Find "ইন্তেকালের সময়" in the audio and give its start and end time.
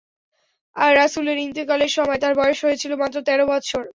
1.37-2.19